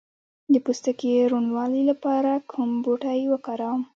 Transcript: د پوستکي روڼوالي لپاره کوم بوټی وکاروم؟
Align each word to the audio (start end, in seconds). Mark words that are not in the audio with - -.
د 0.53 0.55
پوستکي 0.65 1.11
روڼوالي 1.31 1.81
لپاره 1.91 2.31
کوم 2.51 2.69
بوټی 2.83 3.21
وکاروم؟ 3.27 3.81